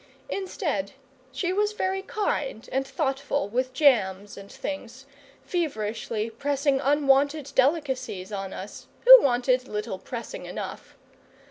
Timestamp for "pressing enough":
9.99-10.97